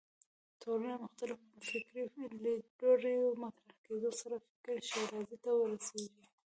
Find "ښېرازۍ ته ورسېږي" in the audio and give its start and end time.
4.87-6.23